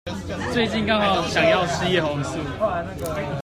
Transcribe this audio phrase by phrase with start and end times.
[0.51, 2.35] 最近剛好想要吃葉黃素